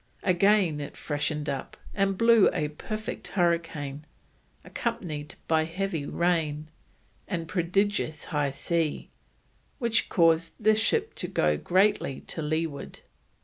[0.23, 4.03] Again it freshened up and blew a perfect hurricane,
[4.63, 6.69] accompanied by heavy rain,
[7.27, 9.11] and a "prodidgeous high sea,"
[9.77, 13.01] which caused the ship to go greatly to leeward.